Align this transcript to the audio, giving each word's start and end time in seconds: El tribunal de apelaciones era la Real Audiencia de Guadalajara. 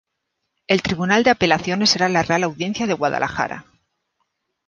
El 0.65 0.81
tribunal 0.81 1.23
de 1.23 1.29
apelaciones 1.29 1.95
era 1.95 2.09
la 2.09 2.23
Real 2.23 2.43
Audiencia 2.43 2.87
de 2.87 2.93
Guadalajara. 2.95 3.65